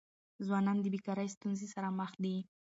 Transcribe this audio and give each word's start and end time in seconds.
ځوانان 0.45 0.77
د 0.81 0.85
بيکاری 0.93 1.27
ستونزې 1.35 1.67
سره 1.73 1.87
مخ 1.99 2.11
دي. 2.23 2.37